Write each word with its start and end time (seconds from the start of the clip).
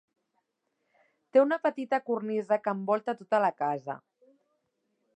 Té 1.35 1.43
una 1.43 1.59
petita 1.67 2.01
cornisa 2.09 2.59
que 2.65 2.75
envolta 2.79 3.19
tota 3.23 3.45
la 3.49 3.55
casa. 3.63 4.03